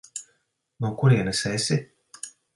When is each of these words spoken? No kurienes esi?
No 0.85 0.91
kurienes 1.03 1.45
esi? 1.53 1.79